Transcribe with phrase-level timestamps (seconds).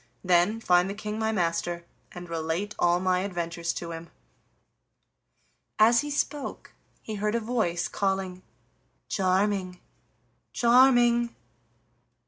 [0.23, 4.09] Then find the King my master, and relate all my adventures to him."
[5.77, 6.71] As he spoke
[7.03, 8.41] he heard a voice calling:
[9.09, 9.79] "Charming,
[10.53, 11.35] Charming!"